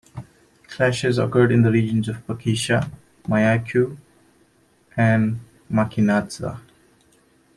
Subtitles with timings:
[0.67, 2.89] Clashes occurred in the regions of Paquisha,
[3.27, 3.97] Mayaycu,
[4.97, 6.59] and Machinatza.